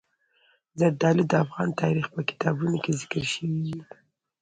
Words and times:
زردالو 0.79 1.23
د 1.27 1.33
افغان 1.43 1.69
تاریخ 1.81 2.05
په 2.15 2.21
کتابونو 2.29 2.77
کې 2.83 2.97
ذکر 3.01 3.23
شوی 3.33 3.57
دي. 3.65 3.77